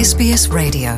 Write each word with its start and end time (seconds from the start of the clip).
SBS 0.00 0.46
Radio. 0.46 0.92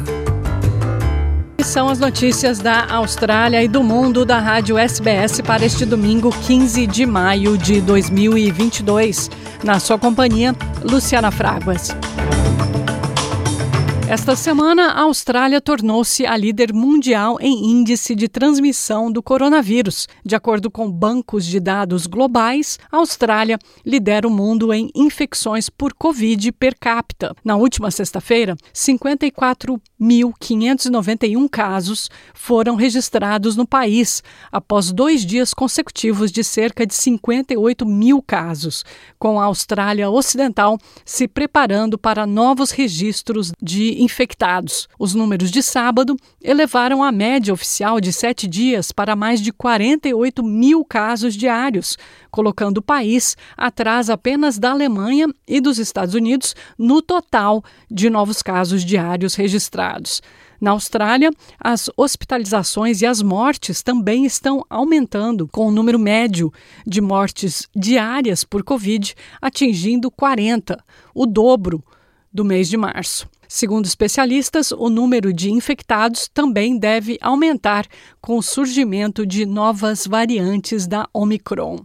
São 1.64 1.88
as 1.88 1.98
notícias 1.98 2.60
da 2.60 2.86
Austrália 2.88 3.60
e 3.60 3.66
do 3.66 3.82
mundo 3.82 4.24
da 4.24 4.38
Rádio 4.38 4.78
SBS 4.78 5.40
para 5.40 5.64
este 5.64 5.84
domingo, 5.84 6.30
15 6.30 6.86
de 6.86 7.04
maio 7.04 7.58
de 7.58 7.80
2022. 7.80 9.28
Na 9.64 9.80
sua 9.80 9.98
companhia, 9.98 10.54
Luciana 10.84 11.32
Fraguas. 11.32 11.88
Esta 14.12 14.36
semana, 14.36 14.88
a 14.88 15.00
Austrália 15.04 15.58
tornou-se 15.58 16.26
a 16.26 16.36
líder 16.36 16.70
mundial 16.70 17.38
em 17.40 17.70
índice 17.70 18.14
de 18.14 18.28
transmissão 18.28 19.10
do 19.10 19.22
coronavírus. 19.22 20.06
De 20.22 20.36
acordo 20.36 20.70
com 20.70 20.92
bancos 20.92 21.46
de 21.46 21.58
dados 21.58 22.06
globais, 22.06 22.78
a 22.90 22.98
Austrália 22.98 23.58
lidera 23.86 24.28
o 24.28 24.30
mundo 24.30 24.70
em 24.70 24.90
infecções 24.94 25.70
por 25.70 25.94
Covid 25.94 26.52
per 26.52 26.76
capita. 26.78 27.34
Na 27.42 27.56
última 27.56 27.90
sexta-feira, 27.90 28.54
54.591 30.02 31.48
casos 31.48 32.10
foram 32.34 32.74
registrados 32.74 33.54
no 33.56 33.66
país, 33.66 34.22
após 34.50 34.90
dois 34.90 35.24
dias 35.24 35.54
consecutivos 35.54 36.32
de 36.32 36.42
cerca 36.42 36.84
de 36.84 36.94
58 36.94 37.86
mil 37.86 38.20
casos, 38.20 38.84
com 39.18 39.40
a 39.40 39.44
Austrália 39.44 40.10
Ocidental 40.10 40.76
se 41.04 41.28
preparando 41.28 41.96
para 41.96 42.26
novos 42.26 42.72
registros 42.72 43.52
de 43.62 44.02
infectados. 44.02 44.88
Os 44.98 45.14
números 45.14 45.50
de 45.50 45.62
sábado 45.62 46.16
elevaram 46.42 47.02
a 47.02 47.12
média 47.12 47.54
oficial 47.54 48.00
de 48.00 48.12
sete 48.12 48.48
dias 48.48 48.90
para 48.90 49.14
mais 49.14 49.40
de 49.40 49.52
48 49.52 50.42
mil 50.42 50.84
casos 50.84 51.34
diários, 51.34 51.96
colocando 52.30 52.78
o 52.78 52.82
país 52.82 53.36
atrás 53.56 54.10
apenas 54.10 54.58
da 54.58 54.72
Alemanha 54.72 55.28
e 55.46 55.60
dos 55.60 55.78
Estados 55.78 56.14
Unidos 56.14 56.56
no 56.76 57.00
total 57.00 57.62
de 57.88 58.10
novos 58.10 58.42
casos 58.42 58.84
diários 58.84 59.34
registrados. 59.34 59.91
Na 60.60 60.70
Austrália, 60.70 61.30
as 61.58 61.90
hospitalizações 61.96 63.02
e 63.02 63.06
as 63.06 63.20
mortes 63.20 63.82
também 63.82 64.24
estão 64.24 64.64
aumentando, 64.70 65.48
com 65.48 65.66
o 65.66 65.72
número 65.72 65.98
médio 65.98 66.52
de 66.86 67.00
mortes 67.00 67.68
diárias 67.74 68.44
por 68.44 68.62
Covid 68.62 69.14
atingindo 69.40 70.08
40, 70.08 70.78
o 71.12 71.26
dobro 71.26 71.82
do 72.32 72.44
mês 72.44 72.68
de 72.68 72.76
março. 72.76 73.28
Segundo 73.48 73.84
especialistas, 73.84 74.72
o 74.72 74.88
número 74.88 75.32
de 75.32 75.50
infectados 75.50 76.30
também 76.32 76.78
deve 76.78 77.18
aumentar 77.20 77.86
com 78.20 78.38
o 78.38 78.42
surgimento 78.42 79.26
de 79.26 79.44
novas 79.44 80.06
variantes 80.06 80.86
da 80.86 81.06
Omicron. 81.12 81.84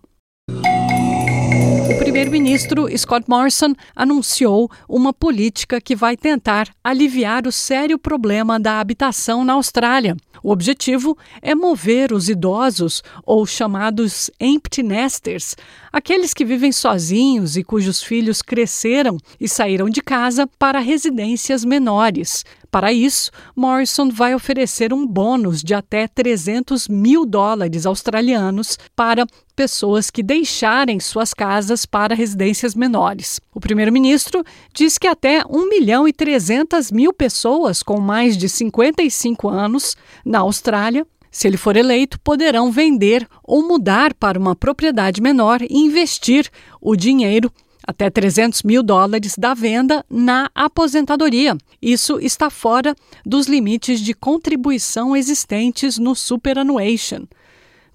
O 1.89 1.97
primeiro-ministro 1.97 2.85
Scott 2.97 3.29
Morrison 3.29 3.73
anunciou 3.95 4.69
uma 4.89 5.13
política 5.13 5.79
que 5.79 5.95
vai 5.95 6.17
tentar 6.17 6.67
aliviar 6.83 7.47
o 7.47 7.51
sério 7.51 7.97
problema 7.97 8.59
da 8.59 8.81
habitação 8.81 9.45
na 9.45 9.53
Austrália. 9.53 10.17
O 10.43 10.51
objetivo 10.51 11.17
é 11.41 11.55
mover 11.55 12.11
os 12.11 12.27
idosos, 12.27 13.01
ou 13.25 13.45
chamados 13.45 14.29
empty 14.39 14.83
nesters, 14.83 15.55
aqueles 15.97 16.31
que 16.31 16.45
vivem 16.45 16.71
sozinhos 16.71 17.57
e 17.57 17.63
cujos 17.63 18.03
filhos 18.03 18.43
cresceram 18.43 19.17
e 19.39 19.49
saíram 19.49 19.89
de 19.89 19.99
casa 19.99 20.45
para 20.59 20.77
residências 20.77 21.65
menores. 21.65 22.45
Para 22.69 22.93
isso, 22.93 23.31
Morrison 23.55 24.09
vai 24.09 24.35
oferecer 24.35 24.93
um 24.93 25.07
bônus 25.07 25.63
de 25.63 25.73
até 25.73 26.07
300 26.07 26.87
mil 26.87 27.25
dólares 27.25 27.87
australianos 27.87 28.77
para 28.95 29.25
pessoas 29.55 30.11
que 30.11 30.21
deixarem 30.21 30.99
suas 30.99 31.33
casas 31.33 31.83
para 31.83 32.13
residências 32.13 32.75
menores. 32.75 33.39
O 33.51 33.59
primeiro-ministro 33.59 34.43
diz 34.71 34.99
que 34.99 35.07
até 35.07 35.41
1 35.49 35.67
milhão 35.67 36.07
e 36.07 36.13
300 36.13 36.91
mil 36.91 37.11
pessoas 37.11 37.81
com 37.81 37.99
mais 37.99 38.37
de 38.37 38.47
55 38.47 39.49
anos 39.49 39.97
na 40.23 40.39
Austrália 40.39 41.07
se 41.37 41.47
ele 41.47 41.55
for 41.55 41.77
eleito, 41.77 42.19
poderão 42.21 42.71
vender 42.71 43.27
ou 43.43 43.61
mudar 43.61 44.11
para 44.15 44.39
uma 44.39 44.55
propriedade 44.55 45.21
menor 45.21 45.61
e 45.61 45.77
investir 45.77 46.49
o 46.81 46.95
dinheiro 46.95 47.51
até 47.85 48.09
300 48.09 48.63
mil 48.63 48.81
dólares 48.81 49.35
da 49.37 49.53
venda 49.53 50.03
na 50.09 50.49
aposentadoria. 50.55 51.55
Isso 51.79 52.17
está 52.19 52.49
fora 52.49 52.95
dos 53.23 53.45
limites 53.45 53.99
de 53.99 54.15
contribuição 54.15 55.15
existentes 55.15 55.99
no 55.99 56.15
Superannuation. 56.15 57.27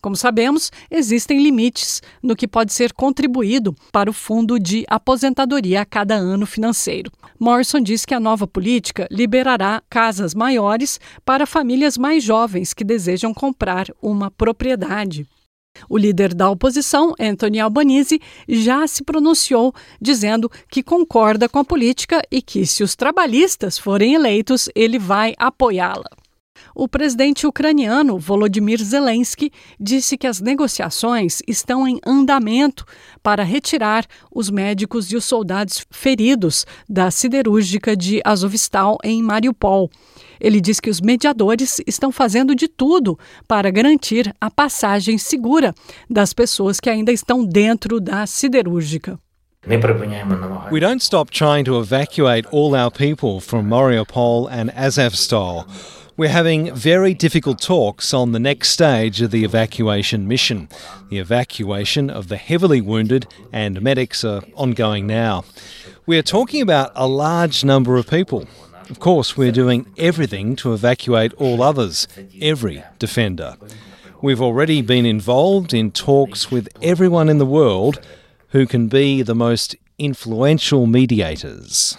Como 0.03 0.17
sabemos, 0.17 0.73
existem 0.91 1.41
limites 1.41 2.03
no 2.21 2.35
que 2.35 2.49
pode 2.49 2.73
ser 2.73 2.93
contribuído 2.93 3.73
para 3.93 4.11
o 4.11 4.13
fundo 4.13 4.59
de 4.59 4.85
aposentadoria 4.89 5.81
a 5.81 5.87
cada 5.87 6.17
ano 6.17 6.45
financeiro. 6.45 7.09
Morrison 7.39 7.81
diz 7.81 8.05
que 8.05 8.13
a 8.13 8.19
nova 8.19 8.45
política 8.45 9.07
liberará 9.09 9.81
casas 9.89 10.35
maiores 10.35 10.99
para 11.25 11.47
famílias 11.47 11.97
mais 11.97 12.25
jovens 12.25 12.75
que 12.75 12.83
desejam 12.83 13.33
comprar 13.33 13.87
uma 14.03 14.29
propriedade. 14.29 15.25
O 15.89 15.97
líder 15.97 16.35
da 16.35 16.51
oposição, 16.51 17.15
Anthony 17.19 17.61
Albanese, 17.61 18.21
já 18.49 18.85
se 18.89 19.05
pronunciou 19.05 19.73
dizendo 20.01 20.51
que 20.69 20.83
concorda 20.83 21.49
com 21.49 21.61
a 21.61 21.65
política 21.65 22.21
e 22.29 22.43
que, 22.43 22.67
se 22.67 22.83
os 22.83 22.97
trabalhistas 22.97 23.79
forem 23.79 24.15
eleitos, 24.15 24.69
ele 24.75 24.99
vai 24.99 25.33
apoiá-la. 25.39 26.22
O 26.75 26.89
presidente 26.89 27.47
ucraniano 27.47 28.19
Volodymyr 28.19 28.83
Zelensky 28.83 29.51
disse 29.79 30.17
que 30.17 30.27
as 30.27 30.41
negociações 30.41 31.41
estão 31.47 31.87
em 31.87 32.01
andamento 32.07 32.85
para 33.23 33.43
retirar 33.43 34.07
os 34.35 34.49
médicos 34.49 35.13
e 35.13 35.17
os 35.17 35.25
soldados 35.25 35.87
feridos 35.91 36.65
da 36.89 37.11
siderúrgica 37.11 37.95
de 37.95 38.23
Azovstal 38.25 38.97
em 39.05 39.23
Mariupol. 39.23 39.91
Ele 40.41 40.61
diz 40.61 40.81
que 40.81 40.91
os 40.91 41.01
mediadores 41.01 41.81
estão 41.87 42.11
fazendo 42.11 42.55
de 42.55 42.67
tudo 42.67 43.19
para 43.47 43.71
garantir 43.71 44.35
a 44.41 44.51
passagem 44.51 45.19
segura 45.19 45.75
das 46.09 46.33
pessoas 46.33 46.81
que 46.81 46.91
ainda 46.91 47.13
estão 47.13 47.45
dentro 47.45 48.01
da 48.01 48.27
siderúrgica. 48.27 49.19
We 49.65 50.81
don't 50.81 51.01
stop 51.01 51.31
trying 51.31 51.65
to 51.67 51.79
evacuate 51.79 52.49
all 52.51 52.75
our 52.75 52.91
people 52.91 53.41
from 53.41 53.69
Mariupol 53.69 54.49
and 54.49 54.73
Azovstal. 54.75 55.67
We're 56.15 56.29
having 56.29 56.75
very 56.75 57.15
difficult 57.15 57.59
talks 57.59 58.13
on 58.13 58.33
the 58.33 58.39
next 58.39 58.69
stage 58.69 59.23
of 59.23 59.31
the 59.31 59.45
evacuation 59.45 60.29
mission. 60.29 60.69
The 61.09 61.19
evacuation 61.19 62.11
of 62.11 62.29
the 62.29 62.37
heavily 62.37 62.83
wounded 62.83 63.27
and 63.51 63.81
medics 63.81 64.23
are 64.23 64.43
ongoing 64.55 65.07
now. 65.07 65.45
We 66.05 66.19
are 66.19 66.23
talking 66.23 66.61
about 66.61 66.93
a 66.95 67.09
large 67.09 67.65
number 67.65 67.97
of 67.97 68.11
people. 68.11 68.47
Of 68.91 69.01
course, 69.01 69.39
we're 69.39 69.53
doing 69.53 69.87
everything 69.97 70.55
to 70.57 70.75
evacuate 70.75 71.33
all 71.35 71.63
others, 71.63 72.07
every 72.41 72.85
defender. 72.99 73.57
We've 74.21 74.43
already 74.43 74.83
been 74.83 75.07
involved 75.07 75.73
in 75.73 75.93
talks 75.93 76.51
with 76.51 76.69
everyone 76.83 77.31
in 77.31 77.39
the 77.39 77.47
world 77.47 78.01
who 78.49 78.67
can 78.67 78.89
be 78.89 79.23
the 79.23 79.35
most 79.35 79.77
influential 79.99 80.87
mediators. 80.87 81.97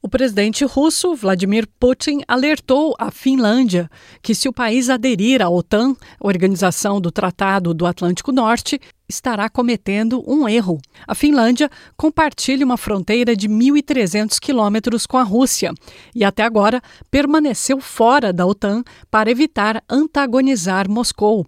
O 0.00 0.08
presidente 0.08 0.64
russo 0.64 1.16
Vladimir 1.16 1.66
Putin 1.80 2.20
alertou 2.28 2.94
a 3.00 3.10
Finlândia 3.10 3.90
que, 4.22 4.32
se 4.32 4.48
o 4.48 4.52
país 4.52 4.88
aderir 4.88 5.42
à 5.42 5.48
OTAN, 5.48 5.96
Organização 6.20 7.00
do 7.00 7.10
Tratado 7.10 7.74
do 7.74 7.84
Atlântico 7.84 8.30
Norte, 8.30 8.80
estará 9.08 9.48
cometendo 9.48 10.22
um 10.24 10.48
erro. 10.48 10.78
A 11.04 11.16
Finlândia 11.16 11.68
compartilha 11.96 12.64
uma 12.64 12.76
fronteira 12.76 13.34
de 13.34 13.48
1.300 13.48 14.38
quilômetros 14.38 15.04
com 15.04 15.16
a 15.16 15.24
Rússia 15.24 15.72
e, 16.14 16.22
até 16.24 16.44
agora, 16.44 16.80
permaneceu 17.10 17.80
fora 17.80 18.32
da 18.32 18.46
OTAN 18.46 18.84
para 19.10 19.30
evitar 19.30 19.82
antagonizar 19.90 20.88
Moscou. 20.88 21.44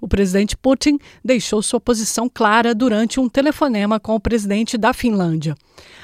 O 0.00 0.06
presidente 0.06 0.56
Putin 0.56 0.98
deixou 1.24 1.60
sua 1.62 1.80
posição 1.80 2.30
clara 2.32 2.74
durante 2.74 3.18
um 3.18 3.28
telefonema 3.28 3.98
com 3.98 4.14
o 4.14 4.20
presidente 4.20 4.78
da 4.78 4.92
Finlândia. 4.92 5.56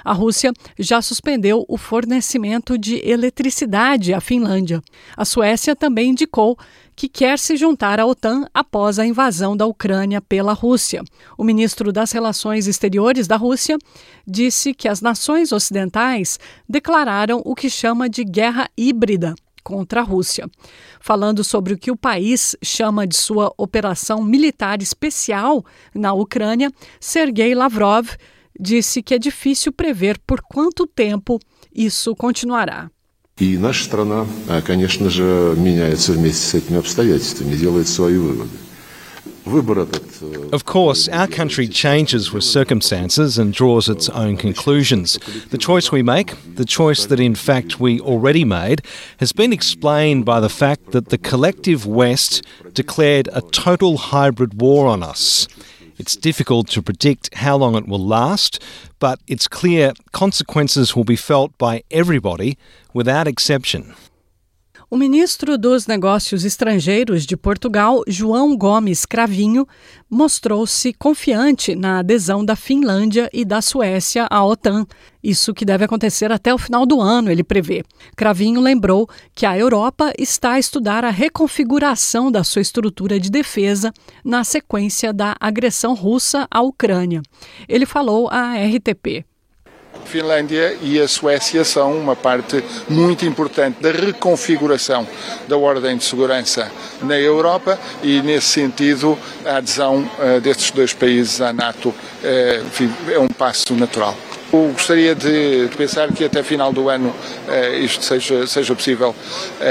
A 0.04 0.12
Rússia 0.12 0.52
já 0.78 1.00
suspendeu 1.00 1.64
o 1.68 1.78
fornecimento 1.78 2.76
de 2.76 3.00
eletricidade 3.08 4.12
à 4.12 4.20
Finlândia. 4.20 4.82
A 5.16 5.24
Suécia 5.24 5.74
também 5.74 6.10
indicou 6.10 6.58
que 6.94 7.08
quer 7.08 7.38
se 7.38 7.56
juntar 7.56 7.98
à 7.98 8.06
OTAN 8.06 8.46
após 8.52 8.98
a 8.98 9.06
invasão 9.06 9.56
da 9.56 9.66
Ucrânia 9.66 10.20
pela 10.20 10.52
Rússia. 10.52 11.02
O 11.36 11.42
ministro 11.42 11.92
das 11.92 12.12
Relações 12.12 12.66
Exteriores 12.66 13.26
da 13.26 13.36
Rússia 13.36 13.78
disse 14.26 14.74
que 14.74 14.88
as 14.88 15.00
nações 15.00 15.52
ocidentais 15.52 16.38
declararam 16.68 17.42
o 17.44 17.54
que 17.54 17.70
chama 17.70 18.08
de 18.08 18.24
guerra 18.24 18.68
híbrida 18.76 19.34
contra 19.63 20.01
a 20.01 20.03
Rússia. 20.03 20.49
Falando 20.99 21.43
sobre 21.43 21.73
o 21.73 21.77
que 21.77 21.91
o 21.91 21.97
país 21.97 22.55
chama 22.63 23.05
de 23.05 23.15
sua 23.15 23.53
operação 23.57 24.23
militar 24.23 24.81
especial 24.81 25.63
na 25.93 26.13
Ucrânia, 26.13 26.71
Sergei 26.99 27.53
Lavrov 27.53 28.07
disse 28.59 29.01
que 29.01 29.13
é 29.13 29.19
difícil 29.19 29.71
prever 29.71 30.19
por 30.25 30.41
quanto 30.41 30.87
tempo 30.87 31.39
isso 31.73 32.15
continuará. 32.15 32.89
И 33.39 33.57
наша 33.57 33.85
страна, 33.85 34.27
конечно 34.65 35.09
же, 35.09 35.55
меняется 35.55 36.11
вместе 36.11 36.45
с 36.45 36.53
этими 36.55 36.77
обстоятельствами, 36.77 37.55
делает 37.55 37.87
свои 37.87 38.17
выводы. 38.17 38.49
Of 39.46 40.64
course, 40.64 41.06
our 41.08 41.26
country 41.26 41.68
changes 41.68 42.32
with 42.32 42.44
circumstances 42.44 43.36
and 43.36 43.52
draws 43.52 43.90
its 43.90 44.08
own 44.08 44.38
conclusions. 44.38 45.18
The 45.50 45.58
choice 45.58 45.92
we 45.92 46.02
make, 46.02 46.32
the 46.54 46.64
choice 46.64 47.04
that 47.06 47.20
in 47.20 47.34
fact 47.34 47.78
we 47.78 48.00
already 48.00 48.44
made, 48.44 48.80
has 49.18 49.32
been 49.32 49.52
explained 49.52 50.24
by 50.24 50.40
the 50.40 50.48
fact 50.48 50.92
that 50.92 51.10
the 51.10 51.18
collective 51.18 51.84
West 51.84 52.42
declared 52.72 53.28
a 53.32 53.42
total 53.42 53.98
hybrid 53.98 54.60
war 54.60 54.86
on 54.86 55.02
us. 55.02 55.46
It's 55.98 56.16
difficult 56.16 56.68
to 56.70 56.82
predict 56.82 57.34
how 57.34 57.56
long 57.56 57.76
it 57.76 57.86
will 57.86 58.04
last, 58.04 58.62
but 58.98 59.20
it's 59.26 59.46
clear 59.46 59.92
consequences 60.12 60.96
will 60.96 61.04
be 61.04 61.16
felt 61.16 61.56
by 61.58 61.84
everybody 61.90 62.56
without 62.92 63.28
exception. 63.28 63.94
O 64.94 64.96
ministro 64.96 65.58
dos 65.58 65.88
Negócios 65.88 66.44
Estrangeiros 66.44 67.26
de 67.26 67.36
Portugal, 67.36 68.04
João 68.06 68.56
Gomes 68.56 69.04
Cravinho, 69.04 69.66
mostrou-se 70.08 70.92
confiante 70.92 71.74
na 71.74 71.98
adesão 71.98 72.44
da 72.44 72.54
Finlândia 72.54 73.28
e 73.32 73.44
da 73.44 73.60
Suécia 73.60 74.28
à 74.30 74.46
OTAN. 74.46 74.86
Isso 75.20 75.52
que 75.52 75.64
deve 75.64 75.84
acontecer 75.84 76.30
até 76.30 76.54
o 76.54 76.58
final 76.58 76.86
do 76.86 77.00
ano, 77.00 77.28
ele 77.28 77.42
prevê. 77.42 77.82
Cravinho 78.14 78.60
lembrou 78.60 79.08
que 79.34 79.44
a 79.44 79.58
Europa 79.58 80.12
está 80.16 80.52
a 80.52 80.58
estudar 80.60 81.04
a 81.04 81.10
reconfiguração 81.10 82.30
da 82.30 82.44
sua 82.44 82.62
estrutura 82.62 83.18
de 83.18 83.32
defesa 83.32 83.92
na 84.24 84.44
sequência 84.44 85.12
da 85.12 85.34
agressão 85.40 85.94
russa 85.94 86.46
à 86.48 86.62
Ucrânia. 86.62 87.20
Ele 87.68 87.84
falou 87.84 88.28
à 88.30 88.54
RTP. 88.54 89.26
Finlândia 90.08 90.76
e 90.82 91.00
a 91.00 91.08
Suécia 91.08 91.64
são 91.64 91.92
uma 91.92 92.16
parte 92.16 92.62
muito 92.88 93.24
importante 93.24 93.80
da 93.80 93.90
reconfiguração 93.90 95.06
da 95.48 95.56
ordem 95.56 95.96
de 95.96 96.04
segurança 96.04 96.70
na 97.02 97.18
Europa 97.18 97.78
e, 98.02 98.20
nesse 98.22 98.48
sentido, 98.48 99.18
a 99.44 99.56
adesão 99.56 100.08
uh, 100.18 100.40
destes 100.40 100.70
dois 100.70 100.92
países 100.92 101.40
à 101.40 101.52
NATO 101.52 101.94
enfim, 102.66 102.90
é 103.10 103.18
um 103.18 103.28
passo 103.28 103.74
natural. 103.74 104.16
Eu 104.52 104.70
gostaria 104.72 105.14
de 105.14 105.68
pensar 105.76 106.12
que 106.12 106.24
até 106.24 106.42
final 106.42 106.72
do 106.72 106.88
ano 106.88 107.08
uh, 107.08 107.74
isto 107.82 108.04
seja, 108.04 108.46
seja 108.46 108.74
possível, 108.74 109.14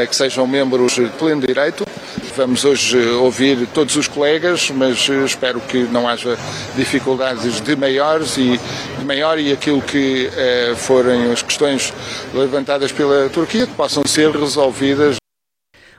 que 0.10 0.16
sejam 0.16 0.46
membros 0.46 0.94
de 0.94 1.06
pleno 1.18 1.42
direito. 1.42 1.86
Vamos 2.36 2.66
hoje 2.66 3.00
ouvir 3.12 3.68
todos 3.68 3.96
os 3.96 4.08
colegas, 4.08 4.72
mas 4.72 5.08
espero 5.08 5.62
que 5.62 5.84
não 5.84 6.08
haja 6.08 6.38
dificuldades 6.76 7.62
de 7.62 7.76
maiores 7.76 8.38
e 8.38 8.60
de 8.98 9.06
maior 9.06 9.38
e 9.38 9.52
aquilo 9.52 9.82
que 9.82 10.30
eh, 10.36 10.74
forem 10.76 11.32
as 11.32 11.42
questões 11.44 11.94
levantadas 12.34 12.92
pela 12.92 13.30
Turquia 13.30 13.68
que 13.68 13.74
possam 13.74 14.04
ser 14.06 14.32
resolvidas 14.32 15.18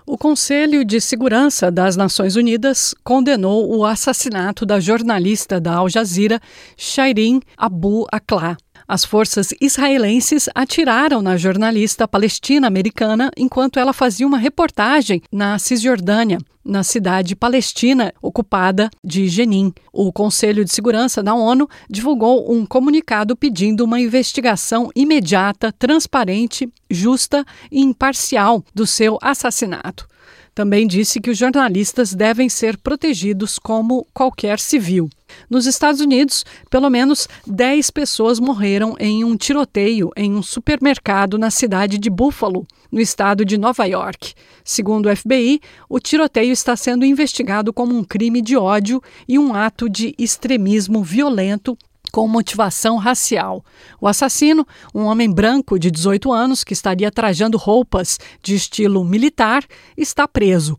o 0.07 0.19
Conselho 0.19 0.85
de 0.85 1.01
Segurança 1.01 1.71
das 1.71 1.97
Nações 1.97 2.37
Unidas 2.37 2.95
condenou 3.03 3.75
o 3.75 3.87
assassinato 3.87 4.67
da 4.67 4.79
jornalista 4.79 5.59
da 5.59 5.77
Al 5.77 5.89
Jazeera, 5.89 6.39
Shairin 6.77 7.41
Abu 7.57 8.07
Akleh. 8.13 8.55
As 8.87 9.05
forças 9.05 9.55
israelenses 9.61 10.49
atiraram 10.55 11.23
na 11.23 11.37
jornalista 11.37 12.07
palestina-americana 12.07 13.31
enquanto 13.37 13.79
ela 13.79 13.93
fazia 13.93 14.27
uma 14.27 14.37
reportagem 14.37 15.23
na 15.33 15.59
Cisjordânia, 15.59 16.39
na 16.65 16.83
cidade 16.83 17.35
palestina 17.35 18.13
ocupada 18.23 18.91
de 19.03 19.29
Jenin. 19.29 19.73
O 19.93 20.13
Conselho 20.13 20.65
de 20.65 20.73
Segurança 20.73 21.23
da 21.23 21.35
ONU 21.35 21.69
divulgou 21.89 22.53
um 22.53 22.65
comunicado 22.65 23.37
pedindo 23.37 23.85
uma 23.85 24.01
investigação 24.01 24.91
imediata, 24.95 25.73
transparente, 25.73 26.69
justa 26.91 27.45
e 27.71 27.81
imparcial 27.81 28.65
do 28.75 28.87
seu 28.87 29.19
assassinato. 29.23 30.07
Também 30.55 30.87
disse 30.87 31.21
que 31.21 31.31
os 31.31 31.39
jornalistas 31.39 32.15
devem 32.15 32.49
ser 32.49 32.77
protegidos 32.79 33.59
como 33.59 34.07
qualquer 34.15 34.61
civil. 34.61 35.11
Nos 35.51 35.67
Estados 35.67 36.01
Unidos, 36.01 36.45
pelo 36.71 36.89
menos 36.89 37.27
10 37.45 37.91
pessoas 37.91 38.39
morreram 38.39 38.95
em 39.01 39.25
um 39.25 39.37
tiroteio 39.37 40.11
em 40.17 40.33
um 40.33 40.43
supermercado 40.43 41.37
na 41.37 41.51
cidade 41.51 41.99
de 41.99 42.09
Buffalo, 42.09 42.67
no 42.91 43.01
estado 43.01 43.45
de 43.45 43.59
Nova 43.59 43.85
York. 43.85 44.35
Segundo 44.63 45.09
o 45.09 45.17
FBI, 45.17 45.61
o 45.89 45.99
tiroteio 45.99 46.53
está 46.53 46.77
sendo 46.77 47.05
investigado 47.05 47.73
como 47.73 47.97
um 47.97 48.05
crime 48.05 48.41
de 48.41 48.57
ódio 48.57 49.03
e 49.27 49.39
um 49.39 49.53
ato 49.55 49.89
de 49.89 50.15
extremismo 50.17 51.03
violento 51.03 51.77
com 52.15 52.29
motivação 52.29 52.97
racial. 52.97 53.65
O 54.01 54.07
assassino, 54.07 54.65
um 54.95 55.03
homem 55.03 55.29
branco 55.29 55.81
de 55.81 55.91
18 55.91 56.33
anos 56.33 56.63
que 56.63 56.73
estaria 56.73 57.11
trajando 57.11 57.59
roupas 57.59 58.21
de 58.41 58.55
estilo 58.55 59.05
militar, 59.05 59.65
está 59.97 60.29
preso. 60.29 60.79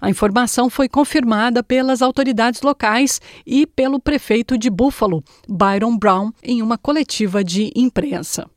A 0.00 0.08
informação 0.08 0.70
foi 0.70 0.88
confirmada 0.88 1.60
pelas 1.60 2.02
autoridades 2.02 2.62
locais 2.62 3.20
e 3.44 3.66
pelo 3.66 3.98
prefeito 3.98 4.56
de 4.56 4.70
Buffalo, 4.70 5.24
Byron 5.48 5.98
Brown, 5.98 6.30
em 6.40 6.62
uma 6.62 6.78
coletiva 6.78 7.42
de 7.42 7.72
imprensa. 7.74 8.48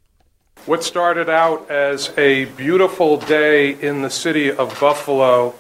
What 0.68 0.86
started 0.86 1.32
out 1.32 1.66
as 1.72 2.12
a 2.16 2.46
beautiful 2.56 3.18
day 3.18 3.72
in 3.82 4.04
the 4.04 4.12
city 4.12 4.52
of 4.52 4.80
Buffalo 4.80 5.56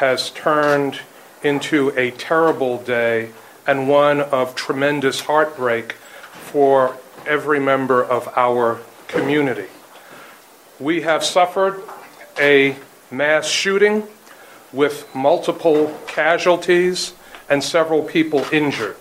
has 0.00 0.30
turned 0.30 0.98
into 1.44 1.92
a 1.96 2.10
terrible 2.10 2.82
day 2.84 3.28
and 3.68 3.88
one 3.88 4.22
of 4.32 4.56
tremendous 4.56 5.20
heartbreak 5.20 5.94
for 6.52 6.96
every 7.26 7.60
member 7.60 8.02
of 8.02 8.28
our 8.36 8.78
community. 9.06 9.68
We 10.80 11.02
have 11.02 11.24
suffered 11.24 11.82
a 12.38 12.76
mass 13.10 13.46
shooting 13.46 14.04
with 14.72 15.06
multiple 15.14 15.92
casualties 16.06 17.14
and 17.48 17.62
several 17.62 18.02
people 18.02 18.44
injured. 18.52 18.96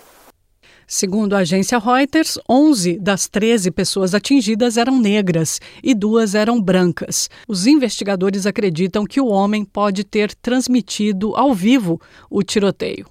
Segundo 0.90 1.36
a 1.36 1.40
agência 1.40 1.78
Reuters, 1.78 2.40
11 2.48 2.98
das 2.98 3.28
13 3.28 3.72
pessoas 3.72 4.16
atingidas 4.16 4.78
eram 4.78 4.98
negras 4.98 5.60
e 5.84 5.94
duas 5.94 6.34
eram 6.34 6.62
brancas. 6.62 7.30
Os 7.46 7.68
investigadores 7.68 8.46
acreditam 8.46 9.06
que 9.06 9.20
o 9.20 9.28
homem 9.28 9.66
pode 9.66 10.06
ter 10.06 10.34
transmitido 10.36 11.36
ao 11.36 11.54
vivo 11.54 12.00
o 12.30 12.42
tiroteio 12.42 13.06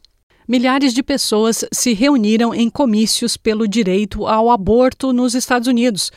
milhares 0.46 0.92
de 0.92 1.02
pessoas 1.02 1.64
se 1.72 1.92
reuniram 1.92 2.54
em 2.54 2.70
comícios 2.70 3.36
pelo 3.36 3.66
direito 3.66 4.26
ao 4.26 4.50
aborto 4.50 5.12
nos 5.12 5.34
Estados 5.34 5.68
Unidos. 5.68 6.12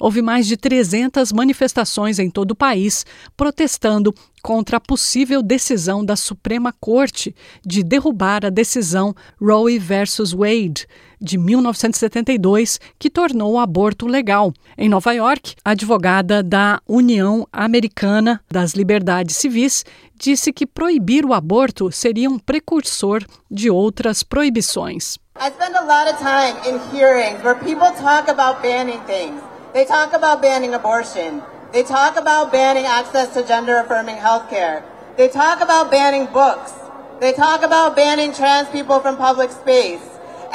Houve 0.00 0.22
mais 0.22 0.46
de 0.46 0.56
300 0.56 1.32
manifestações 1.32 2.18
em 2.18 2.30
todo 2.30 2.52
o 2.52 2.56
país 2.56 3.04
protestando 3.36 4.14
contra 4.42 4.76
a 4.76 4.80
possível 4.80 5.42
decisão 5.42 6.04
da 6.04 6.16
Suprema 6.16 6.74
Corte 6.78 7.34
de 7.64 7.82
derrubar 7.82 8.44
a 8.44 8.50
decisão 8.50 9.14
Roe 9.40 9.78
versus 9.78 10.32
Wade 10.32 10.86
de 11.18 11.38
1972, 11.38 12.78
que 12.98 13.08
tornou 13.08 13.54
o 13.54 13.58
aborto 13.58 14.06
legal. 14.06 14.52
Em 14.76 14.88
Nova 14.88 15.12
York, 15.12 15.54
a 15.64 15.70
advogada 15.70 16.42
da 16.42 16.80
União 16.86 17.48
Americana 17.50 18.42
das 18.50 18.74
Liberdades 18.74 19.36
Civis 19.36 19.84
disse 20.14 20.52
que 20.52 20.66
proibir 20.66 21.24
o 21.24 21.32
aborto 21.32 21.90
seria 21.90 22.28
um 22.28 22.38
precursor 22.38 23.24
de 23.50 23.70
outras 23.70 24.22
proibições. 24.22 25.16
I 25.36 25.50
spend 25.50 25.74
a 25.74 25.80
lot 25.80 26.08
of 26.08 26.18
time 26.18 26.54
in 26.68 26.78
hearings 26.94 27.42
where 27.42 27.58
people 27.58 27.90
talk 28.00 28.30
about 28.30 28.62
banning 28.62 29.00
things. 29.06 29.53
They 29.74 29.84
talk 29.84 30.12
about 30.12 30.40
banning 30.40 30.72
abortion. 30.72 31.42
They 31.72 31.82
talk 31.82 32.16
about 32.16 32.52
banning 32.52 32.86
access 32.86 33.34
to 33.34 33.42
gender 33.42 33.78
affirming 33.78 34.18
health 34.18 34.48
care. 34.48 34.84
They 35.16 35.26
talk 35.26 35.60
about 35.60 35.90
banning 35.90 36.26
books. 36.32 36.72
They 37.18 37.32
talk 37.32 37.64
about 37.64 37.96
banning 37.96 38.32
trans 38.32 38.68
people 38.68 39.00
from 39.00 39.16
public 39.16 39.50
space. 39.50 39.98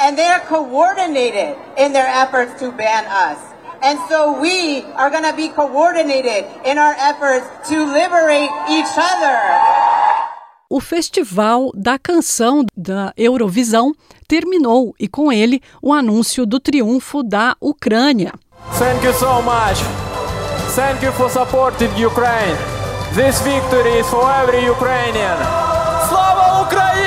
And 0.00 0.16
they 0.16 0.24
are 0.24 0.40
coordinated 0.48 1.54
in 1.76 1.92
their 1.92 2.06
efforts 2.08 2.58
to 2.60 2.72
ban 2.72 3.04
us. 3.04 3.36
And 3.82 3.98
so 4.08 4.40
we 4.40 4.84
are 4.96 5.10
going 5.10 5.28
to 5.28 5.36
be 5.36 5.50
coordinated 5.50 6.46
in 6.64 6.78
our 6.78 6.96
efforts 6.96 7.44
to 7.68 7.76
liberate 7.76 8.48
each 8.70 8.96
other. 8.96 9.36
O 10.70 10.80
Festival 10.80 11.72
da 11.74 11.98
Canção 11.98 12.64
da 12.74 13.12
Eurovisão 13.18 13.92
terminou 14.26 14.94
e 14.98 15.06
com 15.06 15.30
ele 15.30 15.60
o 15.82 15.92
anúncio 15.92 16.46
do 16.46 16.58
triunfo 16.58 17.22
da 17.22 17.54
Ucrânia. 17.60 18.32
Thank 18.78 19.04
you 19.04 19.12
so 19.12 19.42
much. 19.42 19.78
Thank 20.74 21.02
you 21.02 21.12
for 21.12 21.28
supporting 21.28 21.90
Ukraine. 21.96 22.56
This 23.14 23.40
victory 23.42 23.98
is 23.98 24.08
for 24.08 24.24
every 24.30 24.64
Ukrainian. 24.64 25.36
Slava 26.08 26.62
Ukraine! 26.62 27.00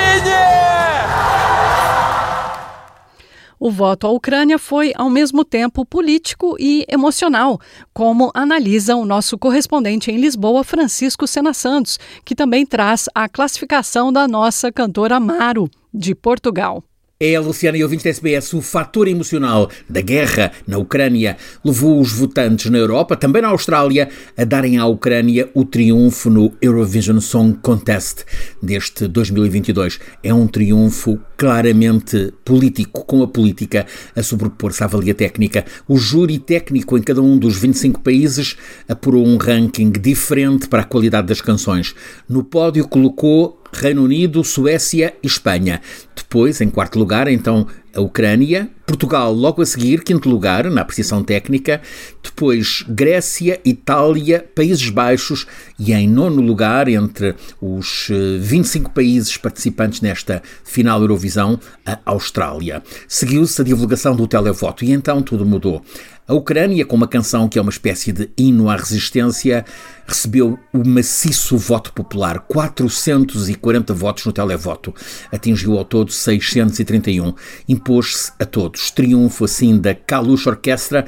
O 3.58 3.70
voto 3.70 4.06
à 4.06 4.10
Ucrânia 4.10 4.58
foi, 4.58 4.92
ao 4.94 5.08
mesmo 5.08 5.42
tempo, 5.42 5.86
político 5.86 6.54
e 6.60 6.84
emocional, 6.86 7.58
como 7.94 8.30
analisa 8.34 8.94
o 8.94 9.06
nosso 9.06 9.38
correspondente 9.38 10.10
em 10.10 10.18
Lisboa, 10.18 10.62
Francisco 10.62 11.26
Sena 11.26 11.54
Santos, 11.54 11.98
que 12.26 12.34
também 12.34 12.66
traz 12.66 13.08
a 13.14 13.26
classificação 13.26 14.12
da 14.12 14.28
nossa 14.28 14.70
cantora 14.70 15.16
Amaro, 15.16 15.70
de 15.94 16.14
Portugal. 16.14 16.84
É, 17.20 17.38
Luciana 17.38 17.78
e 17.78 17.82
ouvintes 17.84 18.02
da 18.02 18.10
SBS, 18.10 18.52
o 18.54 18.60
fator 18.60 19.06
emocional 19.06 19.70
da 19.88 20.00
guerra 20.00 20.50
na 20.66 20.78
Ucrânia 20.78 21.36
levou 21.64 22.00
os 22.00 22.12
votantes 22.12 22.68
na 22.68 22.76
Europa, 22.76 23.16
também 23.16 23.40
na 23.40 23.48
Austrália, 23.48 24.08
a 24.36 24.42
darem 24.42 24.78
à 24.78 24.86
Ucrânia 24.86 25.48
o 25.54 25.64
triunfo 25.64 26.28
no 26.28 26.52
Eurovision 26.60 27.20
Song 27.20 27.56
Contest 27.62 28.24
deste 28.60 29.06
2022. 29.06 30.00
É 30.24 30.34
um 30.34 30.48
triunfo 30.48 31.20
claramente 31.36 32.34
político, 32.44 33.04
com 33.04 33.22
a 33.22 33.28
política 33.28 33.86
a 34.16 34.20
sobrepor-se 34.20 34.82
à 34.82 34.88
valia 34.88 35.14
técnica. 35.14 35.64
O 35.86 35.96
júri 35.96 36.40
técnico 36.40 36.98
em 36.98 37.02
cada 37.02 37.22
um 37.22 37.38
dos 37.38 37.56
25 37.56 38.00
países 38.00 38.56
apurou 38.88 39.24
um 39.24 39.36
ranking 39.36 39.92
diferente 39.92 40.66
para 40.66 40.82
a 40.82 40.84
qualidade 40.84 41.28
das 41.28 41.40
canções. 41.40 41.94
No 42.28 42.42
pódio 42.42 42.88
colocou 42.88 43.62
Reino 43.74 44.04
Unido, 44.04 44.42
Suécia 44.44 45.14
e 45.22 45.26
Espanha. 45.26 45.80
Depois, 46.16 46.60
em 46.60 46.70
quarto 46.70 46.98
lugar, 46.98 47.28
então 47.28 47.66
a 47.94 48.00
Ucrânia, 48.00 48.68
Portugal 48.86 49.32
logo 49.32 49.62
a 49.62 49.66
seguir, 49.66 50.02
quinto 50.02 50.28
lugar 50.28 50.68
na 50.68 50.80
apreciação 50.80 51.22
técnica, 51.22 51.80
depois 52.22 52.84
Grécia, 52.88 53.60
Itália, 53.64 54.44
Países 54.54 54.90
Baixos 54.90 55.46
e 55.78 55.92
em 55.92 56.08
nono 56.08 56.42
lugar, 56.42 56.88
entre 56.88 57.36
os 57.60 58.08
25 58.40 58.90
eh, 58.90 58.92
países 58.92 59.36
participantes 59.36 60.00
nesta 60.00 60.42
final 60.64 61.00
Eurovisão, 61.00 61.58
a 61.86 61.98
Austrália. 62.04 62.82
Seguiu-se 63.06 63.60
a 63.60 63.64
divulgação 63.64 64.16
do 64.16 64.26
televoto 64.26 64.84
e 64.84 64.90
então 64.90 65.22
tudo 65.22 65.46
mudou. 65.46 65.84
A 66.26 66.32
Ucrânia, 66.32 66.86
com 66.86 66.96
uma 66.96 67.06
canção 67.06 67.46
que 67.50 67.58
é 67.58 67.62
uma 67.62 67.70
espécie 67.70 68.10
de 68.10 68.30
hino 68.34 68.70
à 68.70 68.76
resistência, 68.76 69.62
recebeu 70.06 70.58
o 70.72 70.82
maciço 70.82 71.58
voto 71.58 71.92
popular, 71.92 72.38
440 72.38 73.92
votos 73.92 74.24
no 74.24 74.32
televoto. 74.32 74.94
Atingiu 75.30 75.76
ao 75.76 75.84
todo 75.84 76.10
631. 76.10 77.34
Impôs-se 77.68 78.32
a 78.38 78.46
todos. 78.46 78.90
Triunfo 78.90 79.44
assim 79.44 79.78
da 79.78 79.94
Kalush 79.94 80.46
Orquestra, 80.46 81.04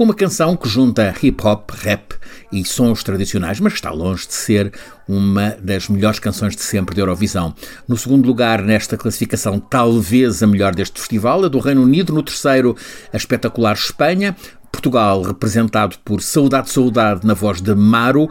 com 0.00 0.04
uma 0.04 0.14
canção 0.14 0.56
que 0.56 0.66
junta 0.66 1.14
hip 1.22 1.46
hop, 1.46 1.72
rap 1.72 2.14
e 2.50 2.64
sons 2.64 3.04
tradicionais, 3.04 3.60
mas 3.60 3.74
está 3.74 3.90
longe 3.90 4.26
de 4.26 4.32
ser 4.32 4.72
uma 5.06 5.50
das 5.60 5.90
melhores 5.90 6.18
canções 6.18 6.56
de 6.56 6.62
sempre 6.62 6.94
de 6.94 7.02
Eurovisão. 7.02 7.54
No 7.86 7.98
segundo 7.98 8.26
lugar, 8.26 8.62
nesta 8.62 8.96
classificação, 8.96 9.60
talvez 9.60 10.42
a 10.42 10.46
melhor 10.46 10.74
deste 10.74 10.98
festival, 10.98 11.44
a 11.44 11.48
do 11.48 11.58
Reino 11.58 11.82
Unido. 11.82 12.14
No 12.14 12.22
terceiro, 12.22 12.74
a 13.12 13.16
espetacular 13.18 13.74
Espanha. 13.74 14.34
Portugal, 14.72 15.22
representado 15.22 15.96
por 16.04 16.22
Saudade 16.22 16.70
Saudade 16.70 17.26
na 17.26 17.34
voz 17.34 17.60
de 17.60 17.74
Maro, 17.74 18.28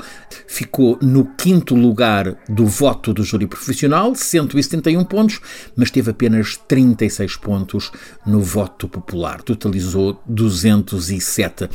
ficou 0.47 0.97
no 1.01 1.25
quinto 1.35 1.75
lugar 1.75 2.37
do 2.47 2.65
voto 2.65 3.13
do 3.13 3.23
júri 3.23 3.47
profissional, 3.47 4.15
171 4.15 5.03
pontos, 5.03 5.39
mas 5.75 5.91
teve 5.91 6.11
apenas 6.11 6.57
36 6.67 7.35
pontos 7.37 7.91
no 8.25 8.41
voto 8.41 8.87
popular, 8.87 9.41
totalizou 9.41 10.19
207. 10.27 11.69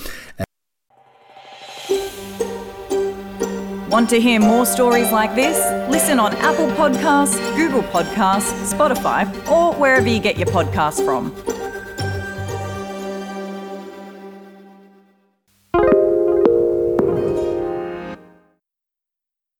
Want 3.94 4.10
to 4.10 4.20
hear 4.20 4.40
more 4.40 4.66
stories 4.66 5.12
like 5.12 5.36
this? 5.36 5.56
Listen 5.88 6.18
on 6.18 6.34
Apple 6.38 6.66
Podcasts, 6.72 7.38
Google 7.56 7.84
Podcasts, 7.84 8.50
Spotify, 8.74 9.24
or 9.48 9.72
wherever 9.74 10.08
you 10.08 10.18
get 10.18 10.36
your 10.36 10.48
podcasts 10.48 11.00
from. 11.04 11.53